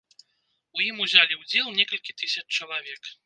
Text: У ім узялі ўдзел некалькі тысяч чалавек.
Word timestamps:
У 0.77 0.85
ім 0.85 1.03
узялі 1.05 1.37
ўдзел 1.43 1.69
некалькі 1.81 2.17
тысяч 2.25 2.45
чалавек. 2.61 3.15